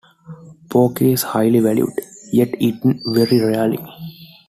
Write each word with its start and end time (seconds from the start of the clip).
Pork 0.67 0.99
is 1.03 1.21
highly 1.21 1.59
valued, 1.59 1.91
yet 2.33 2.49
eaten 2.59 2.99
very 3.05 3.37
rarely. 3.39 3.77